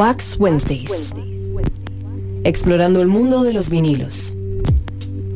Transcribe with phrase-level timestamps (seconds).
[0.00, 1.14] Wax Wednesdays.
[2.42, 4.34] Explorando el mundo de los vinilos.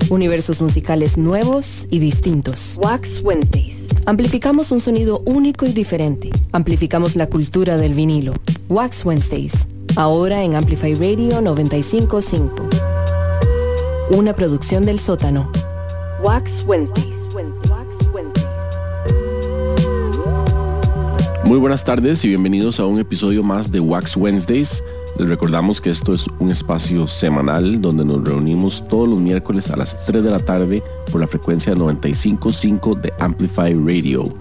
[0.08, 2.80] Universos musicales nuevos y distintos.
[2.82, 3.74] Wax Wednesdays.
[4.06, 6.30] Amplificamos un sonido único y diferente.
[6.52, 8.32] Amplificamos la cultura del vinilo.
[8.70, 9.68] Wax Wednesdays.
[9.96, 12.56] Ahora en Amplify Radio 955.
[14.12, 15.52] Una producción del sótano.
[16.22, 17.13] Wax Wednesdays.
[21.54, 24.82] Muy buenas tardes y bienvenidos a un episodio más de Wax Wednesdays.
[25.20, 29.76] Les recordamos que esto es un espacio semanal donde nos reunimos todos los miércoles a
[29.76, 30.82] las 3 de la tarde
[31.12, 34.34] por la frecuencia 955 de Amplify Radio.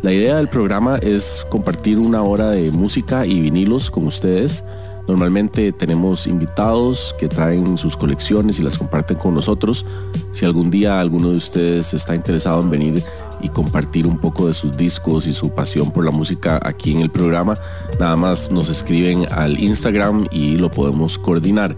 [0.00, 4.64] La idea del programa es compartir una hora de música y vinilos con ustedes.
[5.06, 9.84] Normalmente tenemos invitados que traen sus colecciones y las comparten con nosotros.
[10.32, 13.04] Si algún día alguno de ustedes está interesado en venir
[13.40, 17.00] y compartir un poco de sus discos y su pasión por la música aquí en
[17.00, 17.58] el programa,
[17.98, 21.76] nada más nos escriben al Instagram y lo podemos coordinar.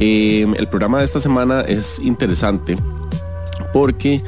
[0.00, 2.76] Em, el programa de esta semana es interesante
[3.72, 4.20] porque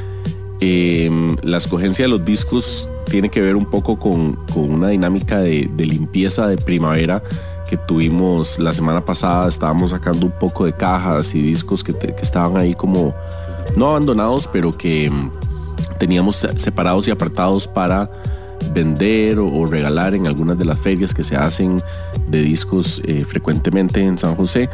[0.60, 5.68] em, la escogencia de los discos tiene que ver un poco con, una dinámica de,
[5.76, 7.22] limpieza de primavera
[7.68, 9.48] que tuvimos la semana pasada.
[9.48, 13.14] Estábamos sacando un poco de cajas y discos que, que estaban ahí como
[13.76, 15.10] no abandonados, pero que
[15.98, 18.10] teníamos separados y apartados para
[18.72, 21.82] vender o, regalar en algunas de las ferias que se hacen
[22.28, 24.68] de discos eh, frecuentemente en San José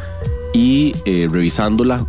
[0.53, 2.05] y eh, revisándola,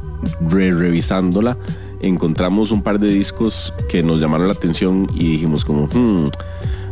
[0.48, 1.56] re revisándola,
[2.00, 6.30] encontramos un par de discos que nos llamaron la atención y dijimos como, hmm,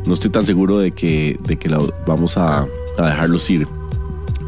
[0.07, 2.67] no estoy tan seguro de que, de que la, vamos a,
[2.99, 3.67] a dejarlos ir.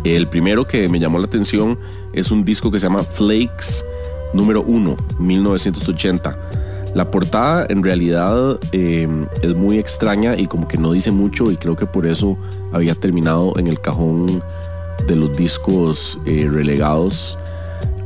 [0.05, 1.79] El primero que me llamó la atención
[2.13, 3.85] es un disco que se llama Flakes
[4.33, 6.62] número 1, 1980
[6.95, 9.09] la portada en realidad eh,
[9.41, 12.37] es muy extraña y como que no dice mucho y creo que por eso
[12.73, 14.43] había terminado en el cajón
[15.07, 17.39] de los discos eh, relegados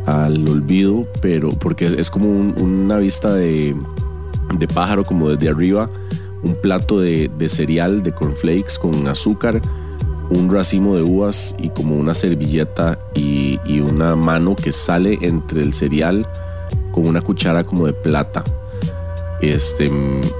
[0.06, 3.74] al olvido, pero porque es como una vista de,
[4.72, 5.90] pájaro como desde arriba,
[6.44, 9.60] un plato de, cereal de cornflakes con azúcar,
[10.30, 15.72] un racimo de uvas y como una servilleta y una mano que sale entre el
[15.72, 16.24] cereal
[16.92, 18.44] con una cuchara como de plata.
[19.40, 19.90] Este,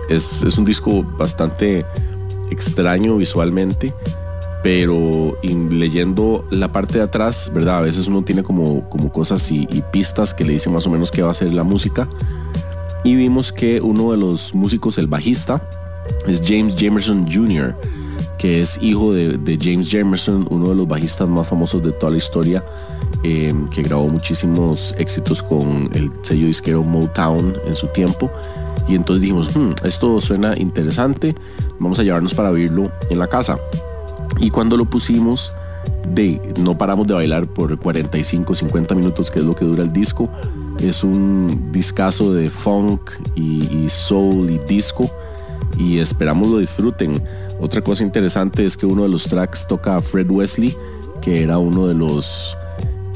[0.09, 1.85] es, un disco bastante
[2.51, 3.93] extraño visualmente,
[4.63, 7.79] pero leyendo la parte de atrás, ¿verdad?
[7.79, 11.11] A veces uno tiene como, como cosas y, pistas que le dicen más o menos
[11.11, 12.09] qué va a ser la música.
[13.05, 15.63] Y vimos que uno de los músicos, el bajista,
[16.27, 17.77] es James Jamerson Jr.,
[18.39, 22.19] que es hijo de, James Jamerson, uno de los bajistas más famosos de toda la
[22.19, 22.65] historia,
[23.23, 28.31] eh, que grabó muchísimos éxitos con el sello disquero Motown en su tiempo.
[28.89, 31.35] Y entonces dijimos, hmm, esto suena interesante,
[31.79, 33.59] vamos a llevarnos para oírlo en la casa.
[34.39, 35.53] Y cuando lo pusimos,
[36.15, 39.93] de, no paramos de bailar por 45, 50 minutos, que es lo que dura el
[39.93, 40.29] disco.
[40.79, 45.11] Es un discazo de funk y, soul y disco
[45.79, 47.23] y esperamos lo disfruten.
[47.61, 50.77] Otra cosa interesante es que uno de los tracks toca a Fred Wesley,
[51.23, 52.57] que era uno de los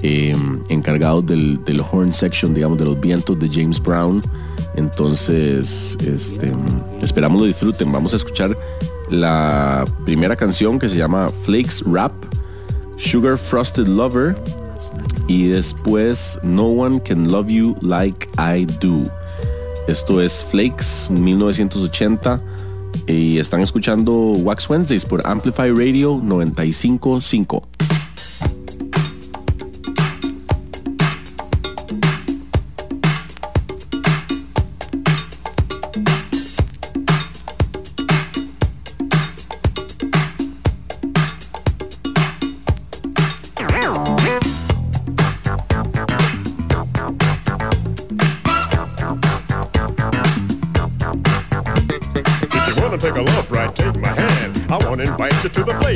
[0.03, 0.35] eh,
[0.69, 4.23] encargados del, del horn section, digamos, de los vientos de James Brown.
[4.75, 6.53] Entonces, este,
[7.03, 7.91] esperamos lo disfruten.
[7.91, 8.57] Vamos a escuchar
[9.11, 12.13] la primera canción que se llama Flakes Rap,
[12.97, 14.37] Sugar Frosted Lover
[15.27, 19.03] y después No One Can Love You Like I Do.
[19.89, 22.41] Esto es Flakes 1980
[23.07, 27.90] y están escuchando Wax Wednesdays por Amplify Radio 955.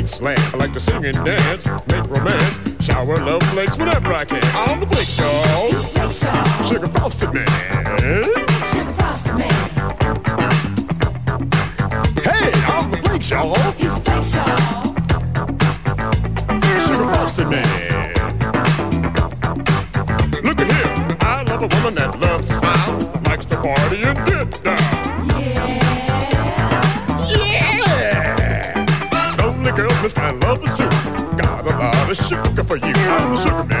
[0.07, 0.37] Slam.
[0.53, 4.43] I like to sing and dance, make romance, shower love flakes whenever I can.
[4.69, 5.69] On the Flake Show.
[5.71, 6.65] It's Flake Show.
[6.65, 7.74] Sugar Frosted Man.
[32.55, 32.93] Lot of sugar for you.
[32.93, 33.74] I'm the sugar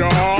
[0.00, 0.39] the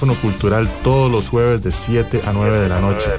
[0.00, 3.10] Megáfono cultural todos los jueves de 7 a 9 de la noche.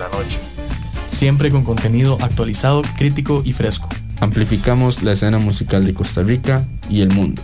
[1.12, 3.88] Siempre con contenido actualizado, crítico y fresco.
[4.20, 7.44] Amplificamos la escena musical de Costa Rica y el mundo.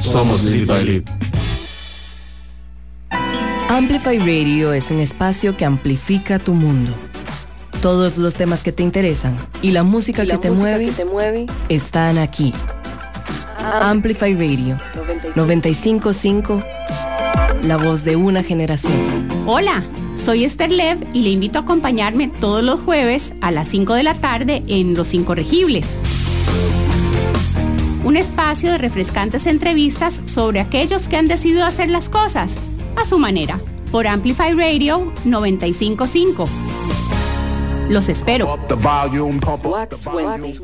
[0.00, 1.02] Somos Lead by Lead.
[3.68, 6.92] Amplify Radio es un espacio que amplifica tu mundo.
[7.82, 12.52] Todos los temas que te interesan y la música, que, te mueve, están aquí.
[13.80, 14.76] Amplify Radio
[15.36, 16.62] 955,
[17.64, 19.28] la voz de una generación.
[19.46, 19.82] Hola,
[20.16, 24.02] soy Esther Lev y le invito a acompañarme todos los jueves a las 5 de
[24.02, 25.96] la tarde en Los Incorregibles.
[28.04, 32.56] Un espacio de refrescantes entrevistas sobre aquellos que han decidido hacer las cosas
[32.96, 33.58] a su manera
[33.90, 36.63] por Amplify Radio 955.
[38.76, 39.40] Volume.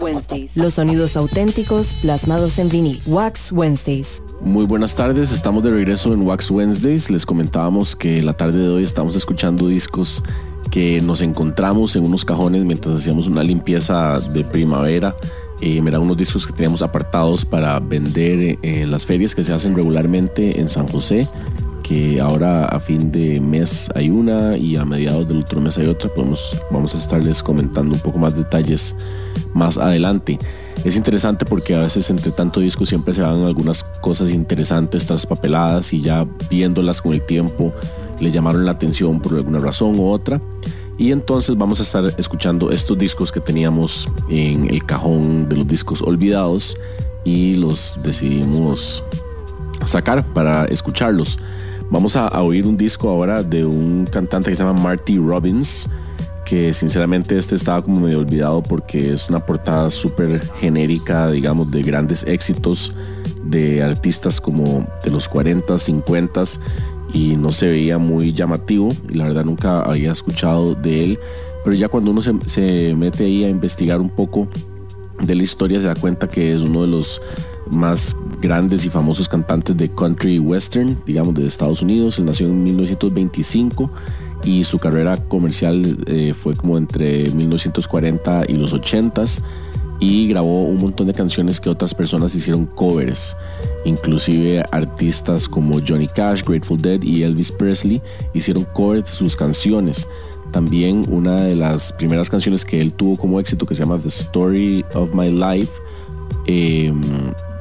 [0.00, 0.50] Wednesdays.
[0.54, 3.00] Los sonidos auténticos plasmados en vinil.
[3.06, 4.22] Wax Wednesdays.
[4.40, 7.10] Muy buenas tardes, estamos de regreso en Wax Wednesdays.
[7.10, 10.22] Les comentábamos que la tarde de hoy estamos escuchando discos
[10.70, 15.14] que nos encontramos en unos cajones mientras hacíamos una limpieza de primavera.
[15.60, 19.76] Eh, eran unos discos que teníamos apartados para vender en las ferias que se hacen
[19.76, 21.28] regularmente en San José
[21.90, 25.88] que ahora a fin de mes hay una y a mediados del otro mes hay
[25.88, 26.08] otra.
[26.08, 28.94] Podemos, vamos a estarles comentando un poco más detalles
[29.54, 30.38] más adelante.
[30.84, 35.92] Es interesante porque a veces entre tanto disco siempre se van algunas cosas interesantes traspapeladas
[35.92, 37.74] y ya viéndolas con el tiempo
[38.20, 40.40] le llamaron la atención por alguna razón u otra.
[40.96, 45.66] Y entonces vamos a estar escuchando estos discos que teníamos en el cajón de los
[45.66, 46.76] discos olvidados
[47.24, 49.02] y los decidimos
[49.86, 51.36] sacar para escucharlos.
[51.90, 55.88] Vamos a, oír un disco ahora de un cantante que se llama Marty Robbins,
[56.44, 61.82] que sinceramente este estaba como medio olvidado porque es una portada súper genérica, digamos, de
[61.82, 62.94] grandes éxitos
[63.42, 66.44] de artistas como de los 40, 50
[67.12, 71.18] y no se veía muy llamativo y la verdad nunca había escuchado de él,
[71.64, 74.46] pero ya cuando uno se, se mete ahí a investigar un poco
[75.22, 77.20] de la historia se da cuenta que es uno de los
[77.70, 82.18] más grandes y famosos cantantes de country western, digamos, de Estados Unidos.
[82.18, 83.90] Él nació en 1925
[84.44, 89.40] y su carrera comercial eh, fue como entre 1940 y los 80s
[90.00, 93.36] y grabó un montón de canciones que otras personas hicieron covers,
[93.84, 98.00] inclusive artistas como Johnny Cash, Grateful Dead y Elvis Presley
[98.32, 100.06] hicieron covers de sus canciones.
[100.52, 104.08] También una de las primeras canciones que él tuvo como éxito que se llama The
[104.08, 105.70] Story of My Life
[106.46, 106.92] eh,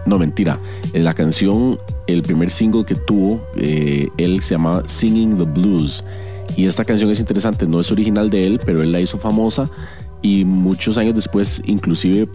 [0.09, 0.59] no, mentira.
[0.93, 6.03] En la canción, el primer single que tuvo, eh, él se llamaba Singing the Blues.
[6.57, 9.69] Y esta canción es interesante, no es original de él, pero él la hizo famosa
[10.21, 12.27] y muchos años después, inclusive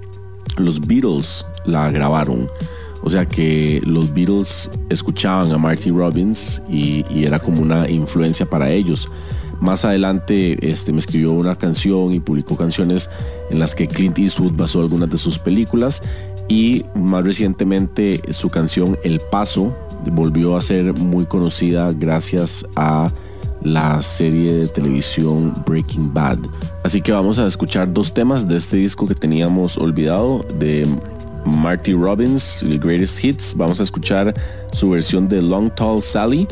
[0.56, 2.48] los Beatles la grabaron.
[3.02, 8.46] O sea que los Beatles escuchaban a Marty Robbins y, y era como una influencia
[8.46, 9.08] para ellos.
[9.60, 13.10] Más adelante este, me escribió una canción y publicó canciones
[13.50, 16.02] en las que Clint Eastwood basó algunas de sus películas
[16.48, 19.74] y más recientemente su canción El Paso
[20.10, 23.10] volvió a ser muy conocida gracias a
[23.62, 26.38] la serie de televisión Breaking Bad.
[26.82, 30.86] Así que vamos a escuchar dos temas de este disco que teníamos olvidado de
[31.46, 33.54] Marty Robbins, el Greatest Hits.
[33.56, 34.34] Vamos a escuchar
[34.72, 36.46] su versión de Long Tall Sally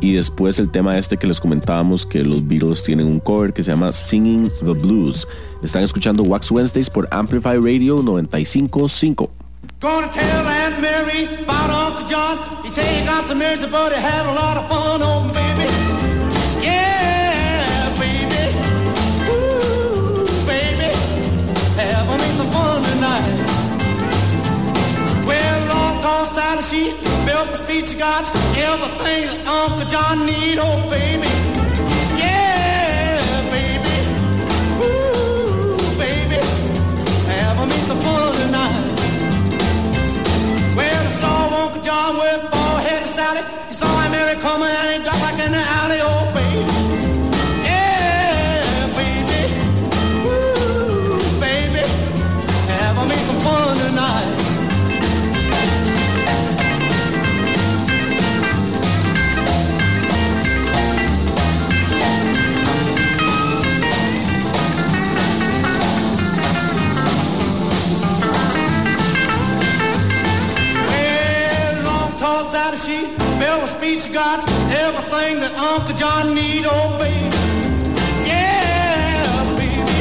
[0.00, 3.62] y después el tema este que les comentábamos que los Beatles tienen un cover que
[3.62, 5.26] se llama Singing the Blues.
[5.62, 9.30] Están escuchando Wax Wednesdays por Amplify Radio 955.
[9.80, 12.38] Gonna tell Aunt Mary about Uncle John.
[12.64, 16.13] He said he got the marriage, but he had a lot of fun, oh baby.
[26.14, 26.82] Tall side of she
[27.26, 28.24] built the speech, you got
[28.70, 31.32] everything that Uncle John need, oh baby.
[32.22, 33.18] Yeah,
[33.56, 33.96] baby.
[34.84, 36.38] Ooh, baby.
[37.30, 38.84] Having me some fun tonight.
[40.78, 43.42] Well, I saw Uncle John with bald headed Sally.
[43.68, 46.93] He saw Aunt Mary coming and he dropped like in the alley, oh baby.
[73.84, 77.36] A got everything that Uncle John need, oh baby.
[78.24, 80.00] Yeah, baby.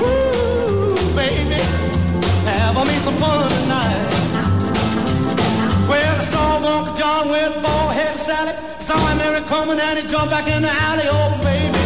[0.00, 1.60] Ooh, baby.
[2.48, 4.08] Having me some fun tonight.
[5.86, 8.54] Well, I saw Uncle John with bald headed Sally.
[8.78, 11.83] Saw him come woman and he jumped back in the alley, oh baby.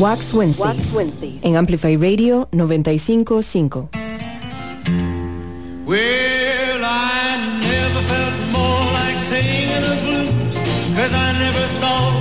[0.00, 0.94] Wax Wednesdays,
[1.42, 3.90] en Amplify Radio 955.
[5.84, 10.56] Well, I never felt more like singing the blues,
[10.96, 12.16] cause I never thought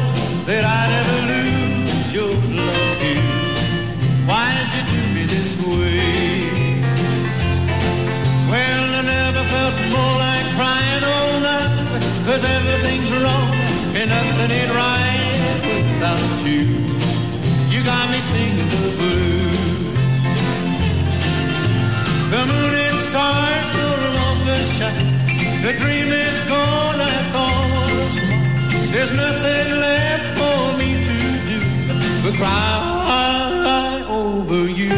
[0.45, 2.35] that I'd ever lose your
[2.67, 3.23] love here.
[4.27, 6.51] Why did you do me this way?
[8.51, 13.55] Well, I never felt more like crying all night, cause everything's wrong
[13.95, 14.98] and nothing ain't right
[22.49, 25.07] moon and stars no longer shine.
[25.65, 28.13] The dream is gone, I thought.
[28.93, 31.17] There's nothing left for me to
[31.49, 31.59] do
[32.23, 34.89] but cry over you.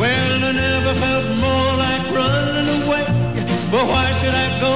[0.00, 3.04] Well, I never felt more like running away.
[3.70, 4.72] But why should I go?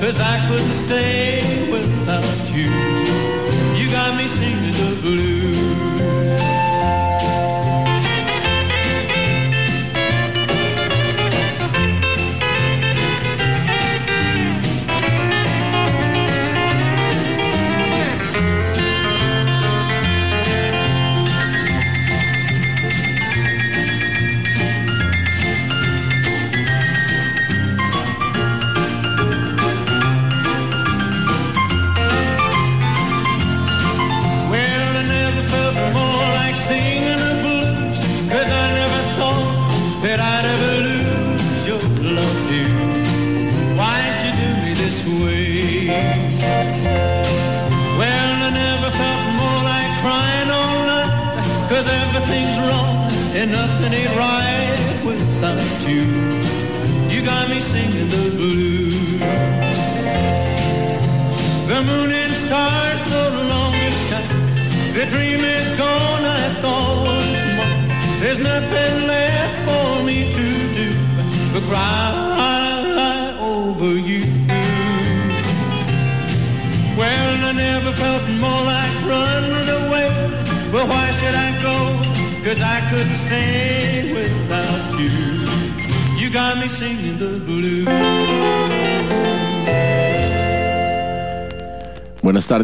[0.00, 2.70] Cause I couldn't stay without you.
[3.78, 5.79] You got me singing the blues.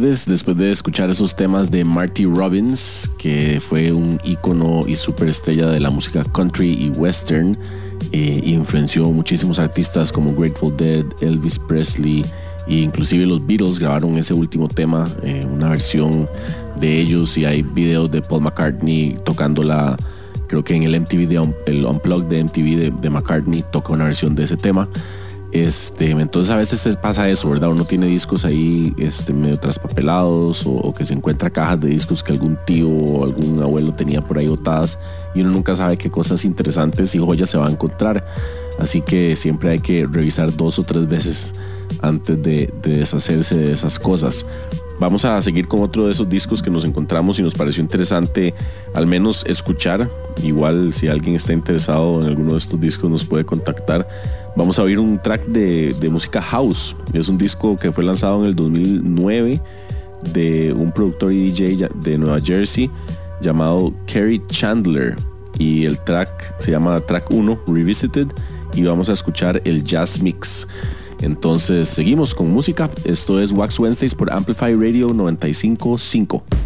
[0.07, 5.81] Después de escuchar esos temas de Marty Robbins, que fue un ícono y superestrella de
[5.81, 7.59] la música country y western,
[8.12, 12.25] eh, influenció muchísimos artistas como Grateful Dead, Elvis Presley
[12.69, 16.29] e inclusive los Beatles grabaron ese último tema, eh, una versión
[16.79, 19.97] de ellos y hay videos de Paul McCartney tocándola,
[20.47, 24.37] creo que en el MTV, de, el Unplugged de MTV de McCartney toca una versión
[24.37, 24.88] de ese tema.
[25.64, 27.71] Este, entonces a veces es- pasa eso, ¿verdad?
[27.71, 32.23] Uno tiene discos ahí este, medio traspapelados o, o que se encuentra cajas de discos
[32.23, 34.99] que algún tío o algún abuelo tenía por ahí botadas
[35.35, 38.25] y uno nunca sabe qué cosas interesantes y joyas se va a encontrar.
[38.79, 41.55] Así que siempre hay que revisar dos o tres veces
[42.03, 44.45] antes de deshacerse de esas cosas.
[44.98, 48.54] Vamos a seguir con otro de esos discos que nos encontramos y nos pareció interesante
[48.94, 50.09] al menos escuchar.
[50.42, 54.09] Igual si alguien está interesado en alguno de estos discos nos puede contactar.
[54.56, 56.96] Vamos a oír un track de, música house.
[57.12, 59.61] Es un disco que fue lanzado en el 2009
[60.32, 62.90] de un productor y DJ de Nueva Jersey
[63.42, 65.14] llamado Kerry Chandler.
[65.59, 68.28] Y el track se llama Track 1 Revisited
[68.74, 70.66] y vamos a escuchar el Jazz Mix.
[71.20, 72.90] Entonces seguimos con música.
[73.05, 76.65] Esto es Wax Wednesdays por Amplify Radio 955.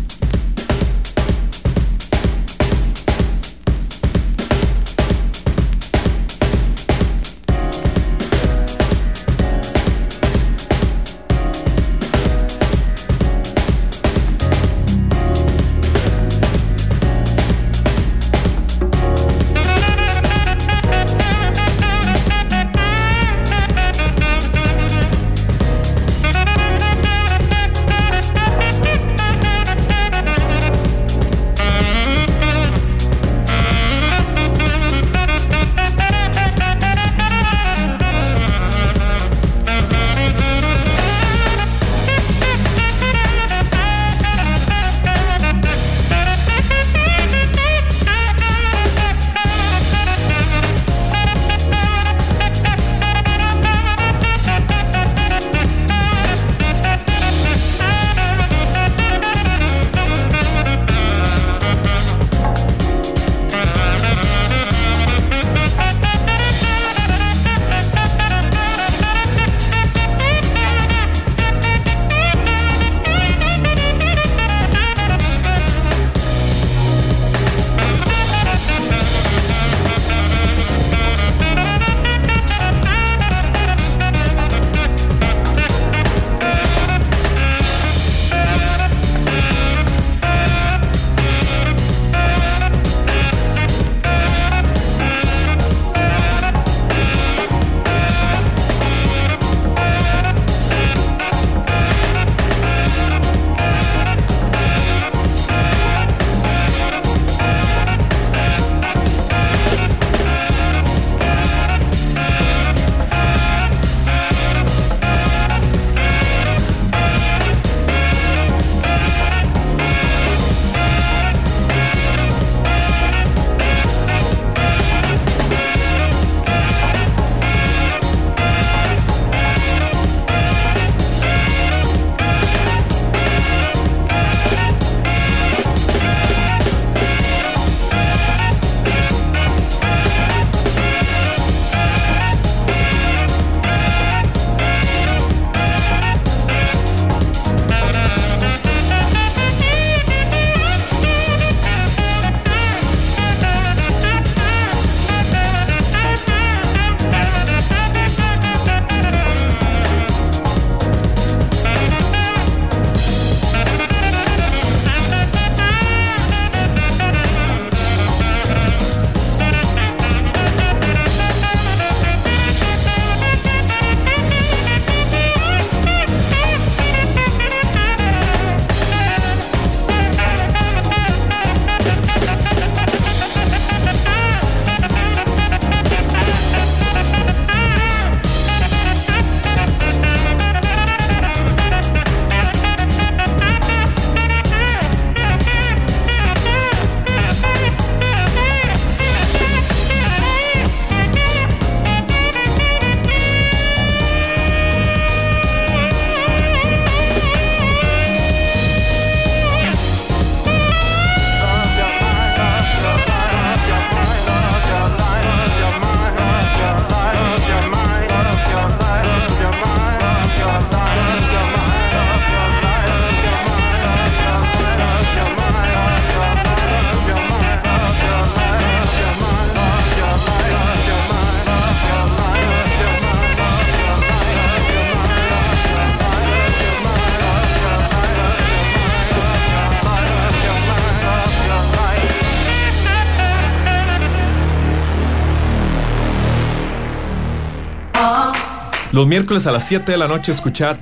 [249.00, 250.76] Los miércoles a las 7 de la noche escuchad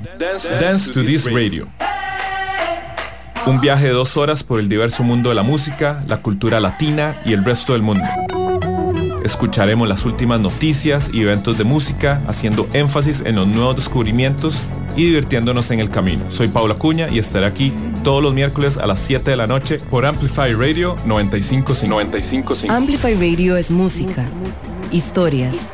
[0.60, 1.68] Dance to This Radio.
[3.46, 7.16] Un viaje de dos horas por el diverso mundo de la música, la cultura latina
[7.24, 8.02] y el resto del mundo.
[9.22, 14.62] Escucharemos las últimas noticias y eventos de música, haciendo énfasis en los nuevos descubrimientos
[14.96, 16.24] y divirtiéndonos en el camino.
[16.28, 19.78] Soy Paula Cuña y estaré aquí todos los miércoles a las 7 de la noche
[19.78, 22.72] por Amplify Radio 955.
[22.72, 24.26] Amplify Radio es música,
[24.90, 25.68] historias,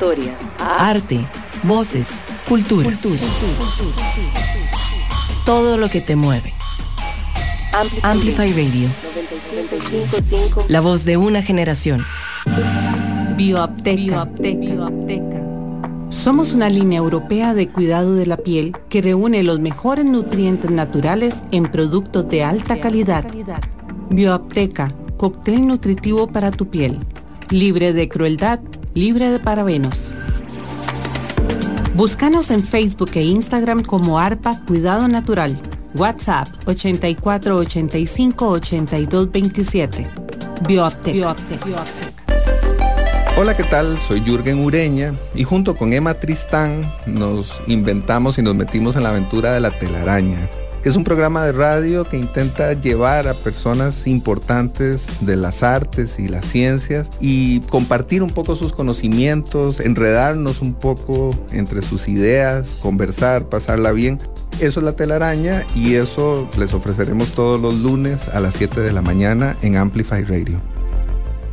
[0.58, 1.26] arte,
[1.62, 2.90] voces, cultura.
[5.44, 6.52] Todo lo que te mueve.
[8.02, 8.88] Amplify Radio.
[10.68, 12.04] La voz de una generación.
[13.36, 14.28] Bioapteca.
[16.10, 21.42] Somos una línea europea de cuidado de la piel que reúne los mejores nutrientes naturales
[21.50, 23.24] en productos de alta calidad.
[24.10, 27.00] Bioapteca, cóctel nutritivo para tu piel.
[27.50, 28.60] Libre de crueldad,
[28.94, 30.13] libre de parabenos.
[31.94, 35.56] Búscanos en Facebook e Instagram como ARPA Cuidado Natural.
[35.94, 40.10] WhatsApp 8485 8227.
[40.66, 41.36] Bioapteca.
[43.38, 43.96] Hola, ¿qué tal?
[44.00, 49.10] Soy Jürgen Ureña y junto con Emma Tristán nos inventamos y nos metimos en la
[49.10, 50.50] aventura de la telaraña,
[50.84, 56.18] que es un programa de radio que intenta llevar a personas importantes de las artes
[56.18, 62.76] y las ciencias y compartir un poco sus conocimientos, enredarnos un poco entre sus ideas,
[62.82, 64.20] conversar, pasarla bien.
[64.60, 68.92] Eso es la telaraña y eso les ofreceremos todos los lunes a las 7 de
[68.92, 70.60] la mañana en Amplify Radio.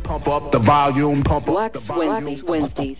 [0.02, 2.42] Pump up the volume, pump up the volume.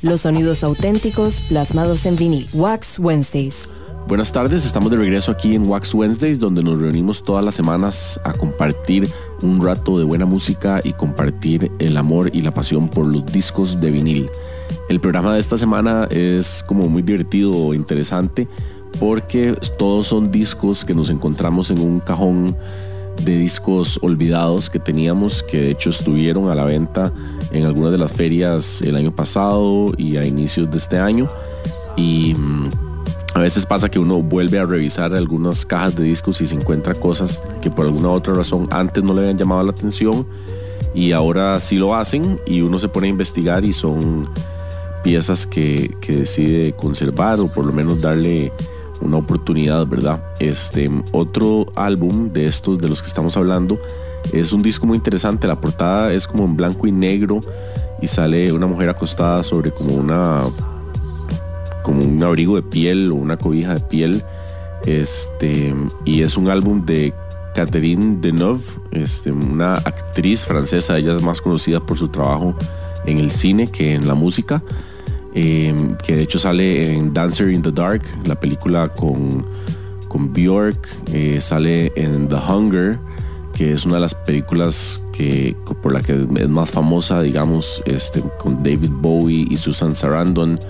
[0.00, 2.48] Los sonidos auténticos plasmados en vinil.
[2.54, 3.68] Wax Wednesdays.
[4.08, 8.20] Buenas tardes, estamos de regreso aquí en Wax Wednesdays, donde nos reunimos todas las semanas
[8.24, 9.08] a compartir
[9.42, 13.80] un rato de buena música y compartir el amor y la pasión por los discos
[13.80, 14.28] de vinil.
[14.88, 18.48] El programa de esta semana es como muy divertido e interesante
[18.98, 22.56] porque todos son discos que nos encontramos en un cajón
[23.24, 27.12] de discos olvidados que teníamos, que de hecho estuvieron a la venta
[27.50, 31.28] en algunas de las ferias el año pasado y a inicios de este año.
[31.96, 32.91] Y mm,
[33.34, 36.94] a veces pasa que uno vuelve a revisar algunas cajas de discos y se encuentra
[36.94, 40.26] cosas que por alguna otra razón antes no le habían llamado la atención
[40.94, 44.28] y ahora sí lo hacen y uno se pone a investigar y son
[45.02, 48.52] piezas que, que decide conservar o por lo menos darle
[49.00, 50.22] una oportunidad, ¿verdad?
[50.38, 53.78] Este otro álbum de estos de los que estamos hablando
[54.32, 55.46] es un disco muy interesante.
[55.46, 57.40] La portada es como en blanco y negro
[58.00, 60.44] y sale una mujer acostada sobre como una
[61.82, 64.22] como un abrigo de piel o una cobija de piel.
[64.86, 65.74] Este
[66.04, 67.12] y es un álbum de
[67.54, 70.98] Catherine Deneuve, este, una actriz francesa.
[70.98, 72.54] Ella es más conocida por su trabajo
[73.06, 74.62] en el cine que en la música
[75.34, 75.74] eh,
[76.04, 79.44] que de hecho sale en Dancer in the Dark, la película con,
[80.08, 82.98] con Bjork, eh, sale en The Hunger,
[83.54, 88.22] que es una de las películas que, por la que es más famosa, digamos, este,
[88.38, 90.60] con David Bowie y Susan Sarandon,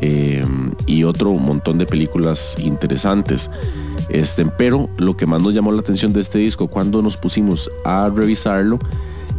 [0.00, 0.44] eh,
[0.86, 3.50] y otro montón de películas interesantes.
[4.08, 7.70] Este, pero lo que más nos llamó la atención de este disco cuando nos pusimos
[7.84, 8.78] a revisarlo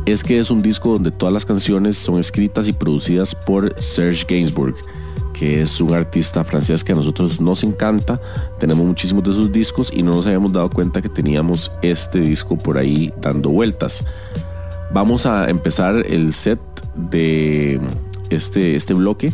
[0.06, 4.26] es que es un disco donde todas las canciones son escritas y producidas por Serge
[4.28, 4.76] Gainsbourg,
[5.34, 8.20] que es un artista francés que a nosotros nos encanta.
[8.60, 12.58] Tenemos muchísimos de sus discos y no nos habíamos dado cuenta que teníamos este disco
[12.58, 14.04] por ahí dando vueltas.
[14.94, 16.60] Vamos a empezar el set
[16.96, 17.80] de
[18.30, 19.34] este, este bloque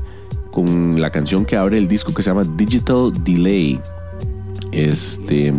[0.52, 3.80] con la canción que abre el disco que se llama Digital Delay.
[4.72, 5.54] Este,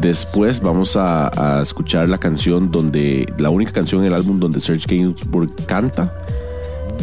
[0.00, 4.86] después vamos a, escuchar la canción donde, la única canción en el álbum donde Serge
[4.86, 6.14] Gainsbourg canta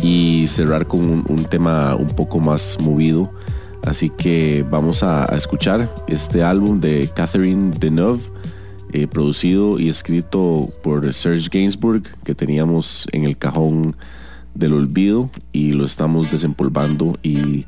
[0.01, 3.31] y cerrar con un, tema un poco más movido.
[3.83, 8.21] Así que vamos a, a escuchar este álbum de Catherine Deneuve,
[8.93, 13.95] eh, producido y escrito por Serge Gainsbourg, que teníamos en el cajón
[14.55, 17.65] del olvido y lo estamos desempolvando y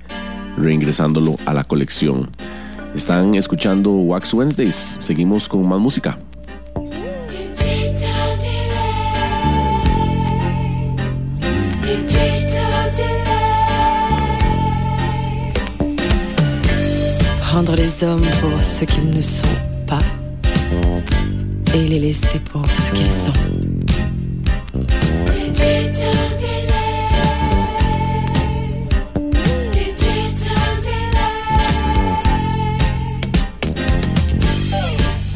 [0.58, 2.30] reingresándolo a la colección.
[2.96, 4.98] Están escuchando Wax Wednesdays.
[5.02, 6.18] Seguimos con más música.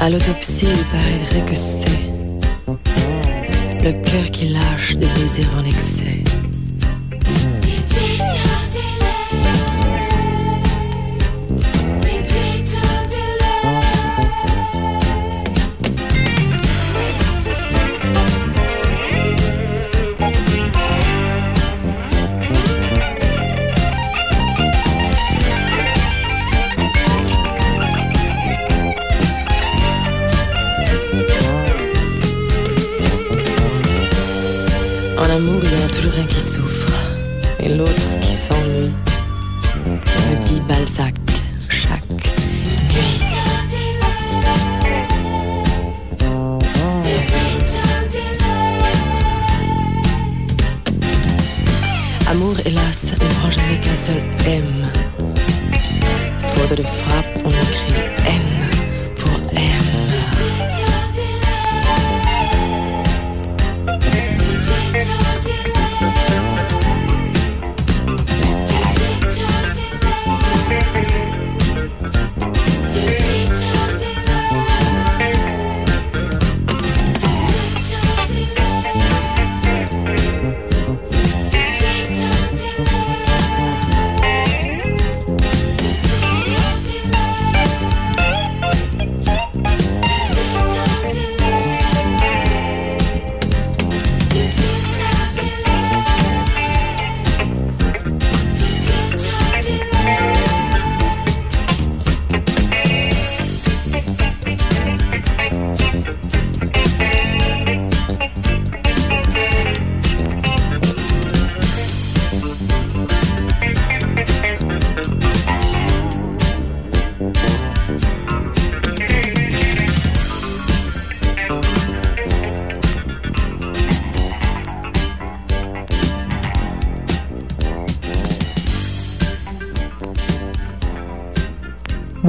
[0.04, 1.86] À l'autopsie, il paraîtrait que c'est
[3.84, 6.24] le cœur qui lâche des baisers en excès.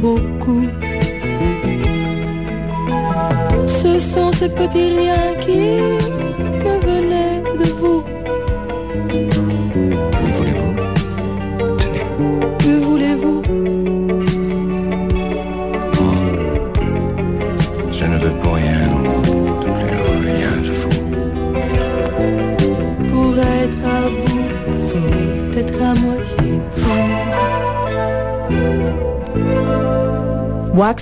[0.00, 0.66] beaucoup.
[3.66, 6.25] Ce sont ces petits liens qui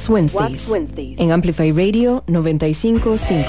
[0.09, 0.69] Wednesdays,
[1.19, 3.45] en Amplify Radio 955.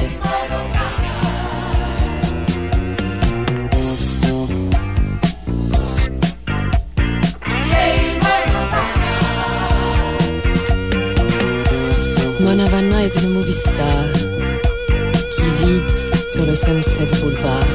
[12.39, 14.05] Mona Vanna est une movie star
[15.31, 15.81] qui vit
[16.31, 17.65] sur le Sunset Boulevard.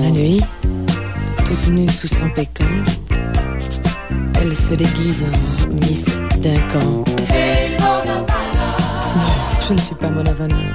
[0.00, 0.40] La nuit,
[1.44, 2.64] toute nue sous son pécan,
[4.40, 5.43] elle se déguise en
[10.24, 10.73] never know.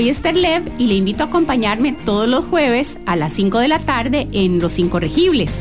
[0.00, 3.68] Soy Esther Lev y le invito a acompañarme todos los jueves a las 5 de
[3.68, 5.58] la tarde en Los Incorregibles.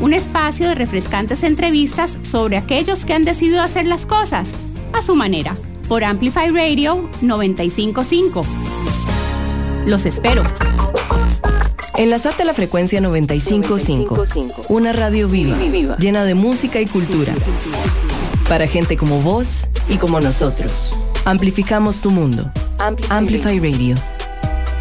[0.00, 4.52] Un espacio de refrescantes entrevistas sobre aquellos que han decidido hacer las cosas
[4.94, 5.58] a su manera
[5.88, 8.46] por Amplify Radio 955.
[9.84, 10.42] Los espero.
[11.98, 14.26] Enlazate a la frecuencia 955,
[14.70, 15.58] una radio viva,
[15.98, 17.34] llena de música y cultura.
[18.48, 20.91] Para gente como vos y como nosotros.
[21.24, 22.50] Amplificamos tu mundo.
[23.08, 23.94] Amplify Radio.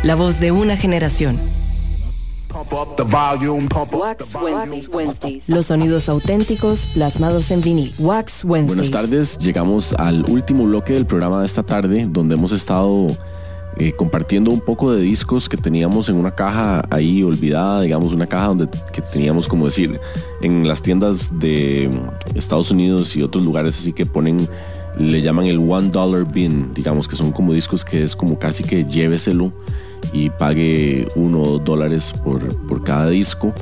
[0.01, 1.37] La voz de una generación.
[2.47, 5.43] Pump up the volume, pump up the volume.
[5.45, 7.93] Los sonidos auténticos plasmados en vinil.
[7.99, 8.89] Wax Wednesdays.
[8.89, 13.15] Buenas tardes, llegamos al último bloque del programa de esta tarde, donde hemos estado
[13.77, 18.27] eh, compartiendo un poco de discos que teníamos en una caja ahí olvidada, digamos, una
[18.27, 19.99] caja donde que teníamos, como decir,
[20.41, 21.89] en las tiendas de
[22.33, 24.49] Estados Unidos y otros lugares así que ponen,
[24.97, 28.63] le llaman el one dollar bin, digamos, que son como discos que es como casi
[28.63, 29.51] que lléveselo
[30.13, 33.53] y pague uno o dos dólares por, por cada disco.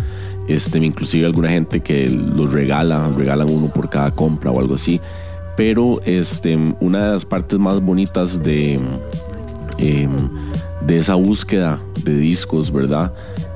[0.48, 5.00] Este, inclusive alguna gente que los regala, regalan uno por cada compra o algo así.
[5.56, 8.80] Pero este, una de las partes más bonitas de,
[9.78, 10.30] em,
[10.82, 13.14] de esa búsqueda de discos, ¿verdad?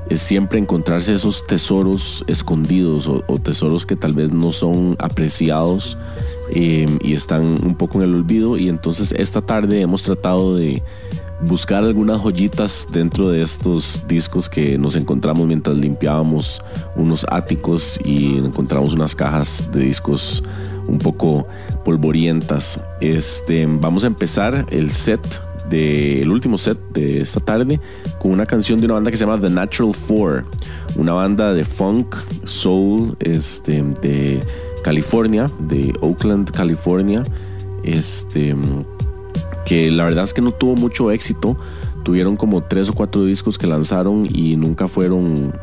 [0.08, 5.96] Es siempre encontrarse esos tesoros escondidos o, o tesoros que tal vez no son apreciados
[6.50, 8.56] em, y están un poco en el olvido.
[8.56, 10.82] Y entonces esta tarde hemos tratado de
[11.40, 16.62] buscar algunas joyitas dentro de estos discos que nos encontramos mientras limpiábamos
[16.96, 20.42] unos áticos y encontramos unas cajas de discos
[20.86, 21.46] un poco
[21.84, 22.80] polvorientas.
[23.00, 25.20] Este, vamos a empezar el set
[25.68, 27.80] de, el último set de esta tarde
[28.18, 30.44] con una canción de una banda que se llama The Natural Four,
[30.96, 32.14] una banda de funk,
[32.44, 34.40] soul, este, de
[34.84, 37.24] California, de Oakland, California.
[37.82, 38.54] Este,
[39.64, 41.56] que la verdad es que no tuvo mucho éxito.
[42.04, 45.54] Tuvieron como tres o cuatro discos que lanzaron y nunca fueron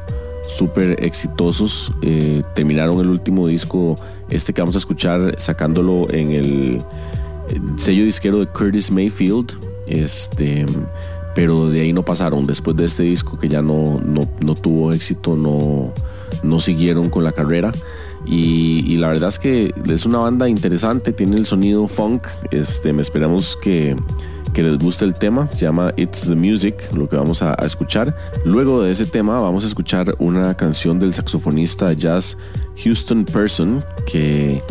[0.49, 1.93] súper exitosos.
[2.01, 3.95] Eh, terminaron el último disco,
[4.29, 6.81] este que vamos a escuchar, sacándolo en el,
[7.49, 9.51] el sello disquero de Curtis Mayfield.
[9.85, 10.65] Este,
[11.35, 12.47] pero de ahí no pasaron.
[12.47, 15.93] Después de este disco que ya no, no, no tuvo éxito, no,
[16.41, 17.71] no siguieron con la carrera.
[18.25, 22.27] Y, la verdad es que es una banda interesante, tiene el sonido funk.
[22.51, 23.95] Este, me esperamos que,
[24.53, 25.49] que les guste el tema.
[25.53, 28.15] Se llama It's the Music, lo que vamos a, a, escuchar.
[28.45, 32.37] Luego de ese tema, vamos a escuchar una canción del saxofonista jazz
[32.83, 34.61] Houston Person que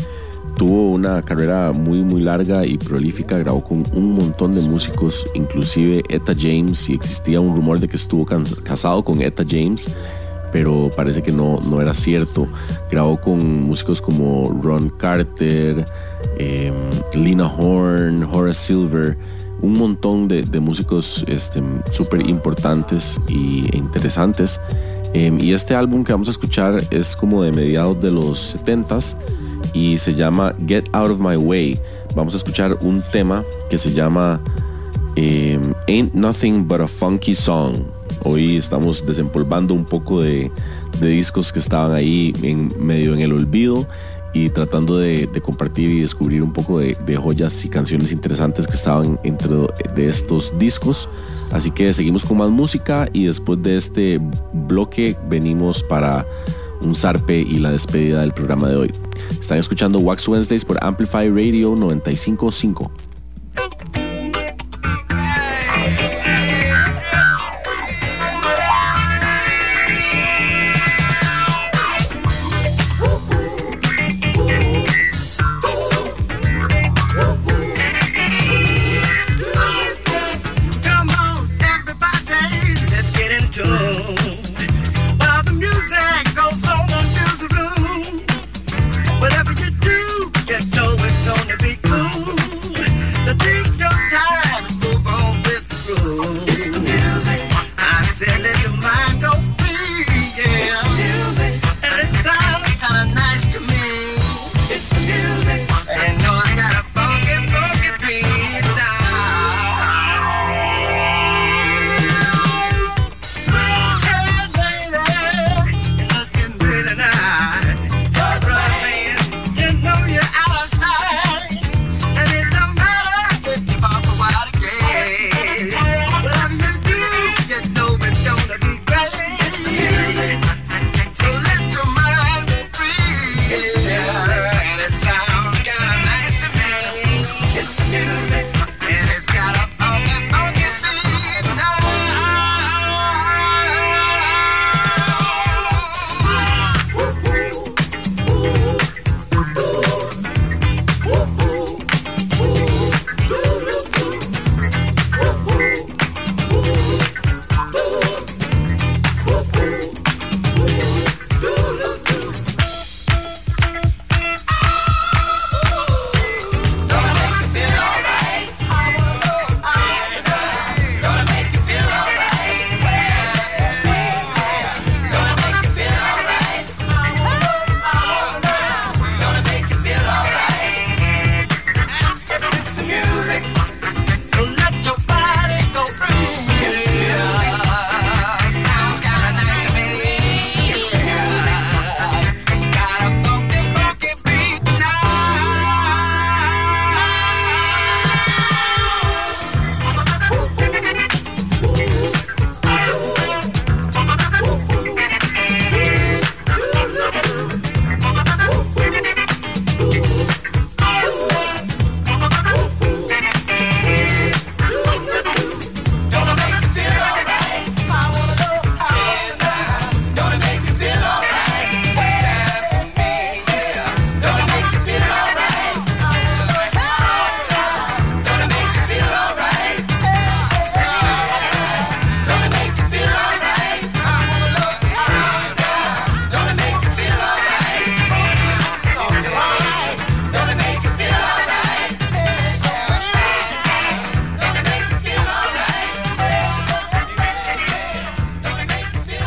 [0.56, 6.02] tuvo una carrera muy muy larga y prolífica, grabó con un montón de músicos, inclusive
[6.10, 9.88] Etta James, y existía un rumor de que estuvo casado con Etta James
[10.52, 12.48] pero parece que no, no era cierto.
[12.90, 15.84] Grabó con músicos como Ron Carter,
[16.38, 16.72] eh,
[17.14, 19.16] Lina Horn, Horace Silver,
[19.62, 24.60] un montón de, músicos este, súper importantes e interesantes.
[25.12, 29.16] Eh, y este álbum que vamos a escuchar es como de mediados de los 70s
[29.72, 31.78] y se llama Get Out of My Way.
[32.14, 34.40] Vamos a escuchar un tema que se llama
[35.16, 37.82] eh, Ain't Nothing But a Funky Song.
[38.24, 40.50] Hoy estamos desempolvando un poco de,
[41.00, 43.86] discos que estaban ahí en medio en el olvido
[44.34, 48.74] y tratando de, compartir y descubrir un poco de, de joyas y canciones interesantes que
[48.74, 49.54] estaban entre
[49.94, 51.08] de estos discos.
[51.52, 54.20] Así que seguimos con más música y después de este
[54.52, 56.24] bloque venimos para
[56.82, 58.92] un zarpe y la despedida del programa de hoy.
[59.40, 63.09] Están escuchando Wax Wednesdays por Amplify Radio 955.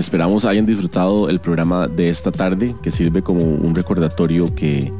[0.00, 4.90] Esperamos hayan disfrutado el programa de esta tarde, que sirve como un recordatorio que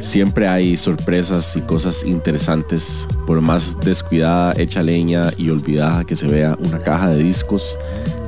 [0.00, 3.08] siempre hay sorpresas y cosas interesantes.
[3.26, 7.76] Por más descuidada, hecha leña y olvidada que se vea una caja de discos,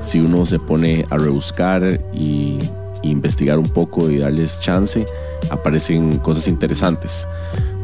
[0.00, 2.58] si uno se pone a rebuscar y,
[3.02, 5.04] investigar un poco y darles chance,
[5.50, 7.26] aparecen cosas interesantes.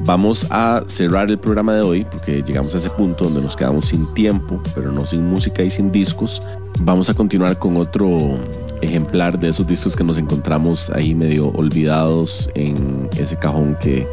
[0.03, 3.89] Vamos a cerrar el programa de hoy porque llegamos a ese punto donde nos quedamos
[3.89, 6.41] sin tiempo, pero no sin música y sin discos.
[6.83, 8.39] Vamos a continuar con otro
[8.81, 14.07] ejemplar de esos discos que nos encontramos ahí medio olvidados en ese cajón que,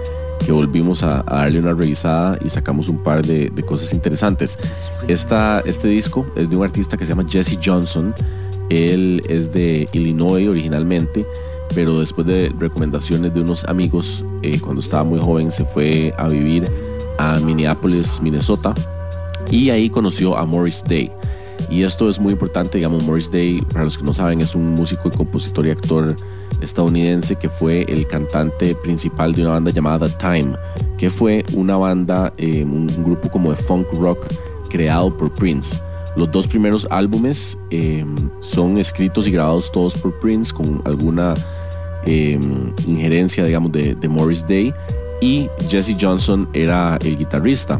[0.45, 4.59] que volvimos a, darle una revisada y sacamos un par de, de cosas interesantes.
[5.07, 8.13] Esta, este disco es de un artista que se llama Jesse Johnson.
[8.69, 11.25] Él es de Illinois originalmente,
[11.73, 16.27] pero después de recomendaciones de unos amigos, eh, cuando estaba muy joven se fue a
[16.27, 16.69] vivir
[17.17, 18.73] a Minneapolis, Minnesota,
[19.49, 21.09] y ahí conoció a Morris Day.
[21.69, 24.75] Y esto es muy importante, digamos, Morris Day, para los que no saben, es un
[24.75, 26.15] músico y compositor y actor
[26.61, 30.53] estadounidense que fue el cantante principal de una banda llamada Time,
[30.97, 34.25] que fue una banda, eh, un, grupo como de funk rock
[34.69, 35.79] creado por Prince.
[36.15, 38.03] Los dos primeros álbumes eh,
[38.39, 41.35] son escritos y grabados todos por Prince con alguna
[42.05, 42.39] eh,
[42.87, 44.73] injerencia, digamos, de, de Morris Day
[45.21, 47.79] y Jesse Johnson era el guitarrista.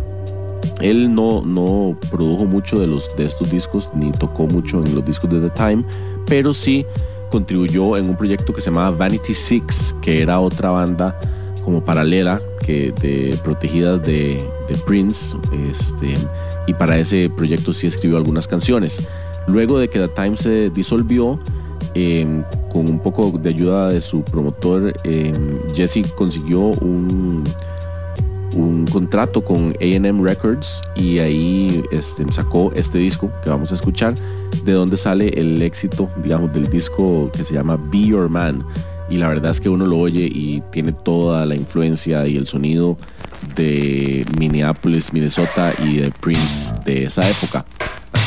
[0.81, 5.05] Él no, no produjo mucho de, los, de estos discos ni tocó mucho en los
[5.05, 5.83] discos de The Time,
[6.27, 6.85] pero sí
[7.31, 11.19] contribuyó en un proyecto que se llamaba Vanity Six, que era otra banda
[11.63, 15.35] como paralela que de protegidas de, de Prince.
[15.69, 16.13] Este,
[16.67, 19.07] y para ese proyecto sí escribió algunas canciones.
[19.47, 21.39] Luego de que The Time se disolvió,
[21.95, 25.33] eh, con un poco de ayuda de su promotor, eh,
[25.73, 27.43] Jesse consiguió un,
[28.57, 34.15] un contrato con AM Records y ahí este, sacó este disco que vamos a escuchar,
[34.65, 38.65] de donde sale el éxito, digamos, del disco que se llama Be Your Man.
[39.09, 42.45] Y la verdad es que uno lo oye y tiene toda la influencia y el
[42.45, 42.97] sonido
[43.55, 47.65] de Minneapolis, Minnesota y de Prince de esa época.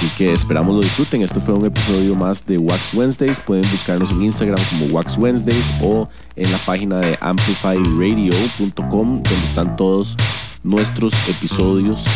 [0.01, 1.21] Así que esperamos lo disfruten.
[1.21, 3.39] Esto fue un episodio más de Wax Wednesdays.
[3.39, 9.77] Pueden buscarnos en Instagram como Wax Wednesdays o en la página de amplifyradio.com donde están
[9.77, 10.17] todos
[10.63, 12.07] nuestros episodios.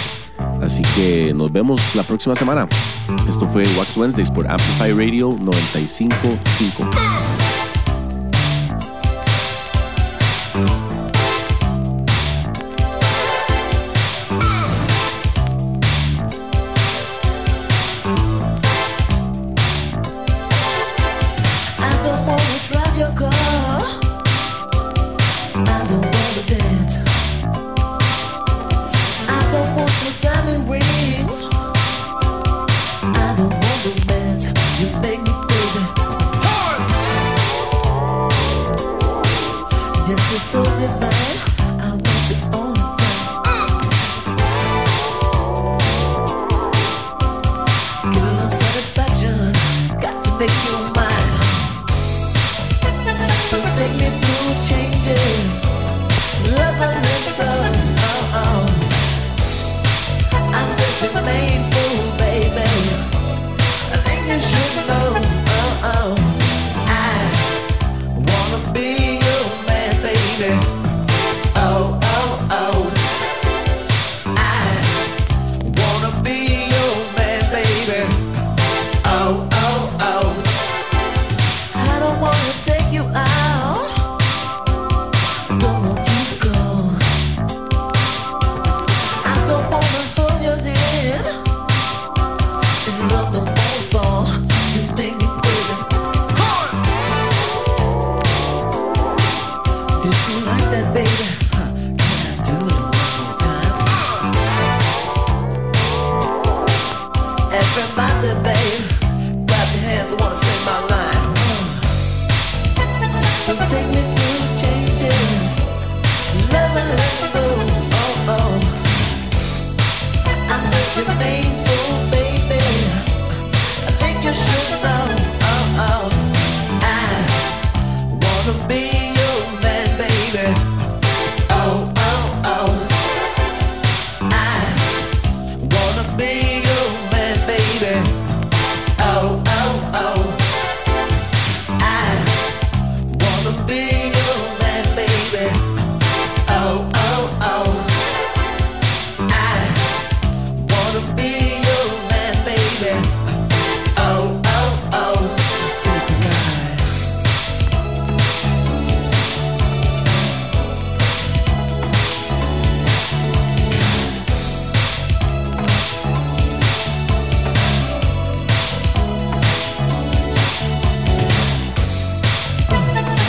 [0.63, 2.67] Así que nos vemos la próxima semana.
[3.29, 7.24] Esto fue Wax Wednesdays por Amplify Radio 955.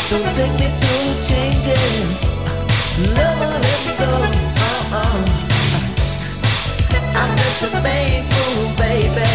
[0.09, 2.25] Don't take me through changes.
[3.17, 4.11] Never let me go.
[4.67, 5.17] Uh-uh.
[7.19, 9.31] I'm just a baby.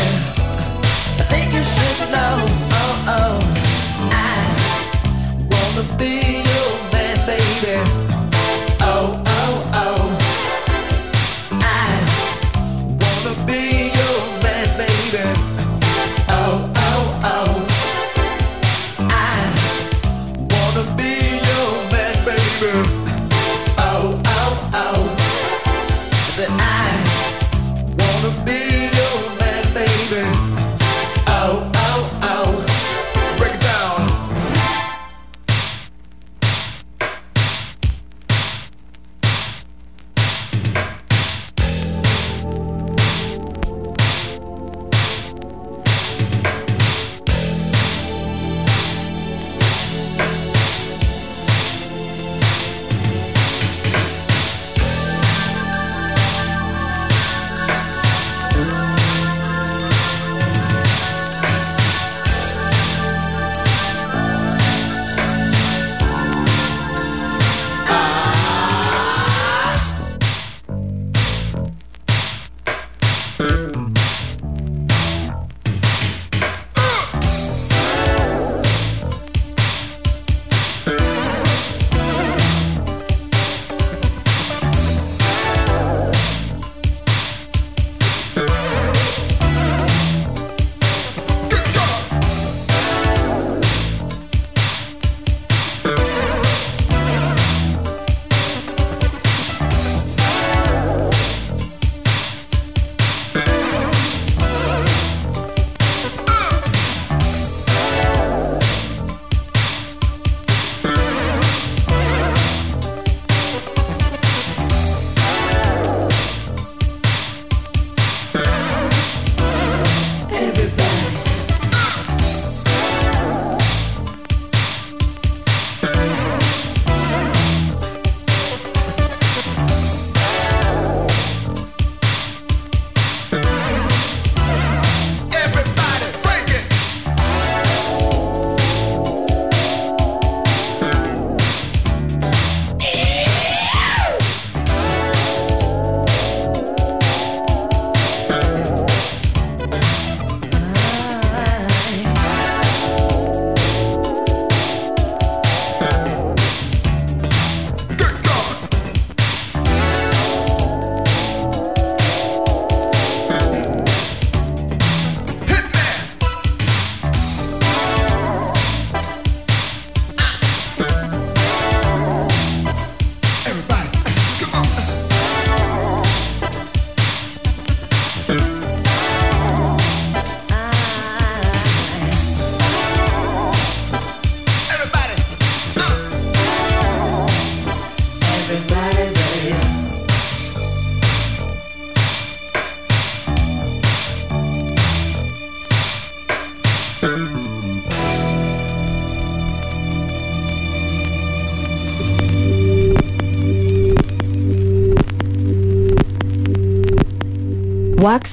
[1.18, 2.36] I think you should know.
[2.80, 3.38] Oh oh.
[4.12, 4.24] I
[5.50, 6.29] wanna be.